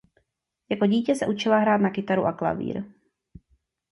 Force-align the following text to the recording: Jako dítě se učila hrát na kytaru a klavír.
Jako 0.69 0.85
dítě 0.85 1.15
se 1.15 1.27
učila 1.27 1.57
hrát 1.59 1.77
na 1.77 1.89
kytaru 1.89 2.25
a 2.25 2.33
klavír. 2.33 2.83